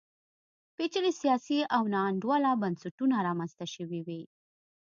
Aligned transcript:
پېچلي 0.75 1.11
سیاسي 1.21 1.59
او 1.75 1.83
ناانډوله 1.93 2.51
بنسټونه 2.61 3.15
رامنځته 3.27 3.65
شوي 3.75 4.01
وي. 4.07 4.21